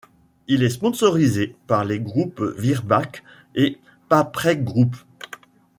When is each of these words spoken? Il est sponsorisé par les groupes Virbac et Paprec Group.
Il 0.47 0.63
est 0.63 0.71
sponsorisé 0.71 1.55
par 1.67 1.85
les 1.85 1.99
groupes 1.99 2.41
Virbac 2.57 3.23
et 3.53 3.77
Paprec 4.09 4.63
Group. 4.63 4.95